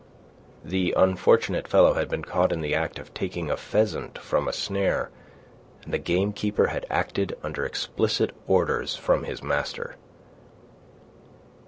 The 0.65 0.95
unfortunate 0.97 1.67
fellow 1.67 1.93
had 1.93 2.09
been 2.09 2.23
caught 2.23 2.51
in 2.51 2.61
the 2.61 2.73
act 2.73 2.97
of 2.97 3.13
taking 3.13 3.51
a 3.51 3.55
pheasant 3.55 4.17
from 4.17 4.47
a 4.47 4.51
snare, 4.51 5.11
and 5.83 5.93
the 5.93 5.99
gamekeeper 5.99 6.69
had 6.69 6.87
acted 6.89 7.37
under 7.43 7.67
explicit 7.67 8.31
orders 8.47 8.95
from 8.95 9.25
his 9.25 9.43
master. 9.43 9.97